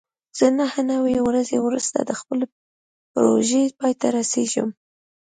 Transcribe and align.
زه 0.37 0.47
نهه 0.59 0.79
نوي 0.91 1.17
ورځې 1.27 1.57
وروسته 1.61 1.97
د 2.03 2.11
خپلې 2.19 2.45
پروژې 3.13 3.63
پای 3.79 3.93
ته 4.01 4.07
رسېږم. 4.17 4.69